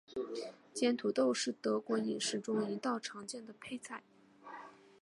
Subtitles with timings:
[0.73, 4.01] 煎土豆是德国饮食中一道常见的配菜。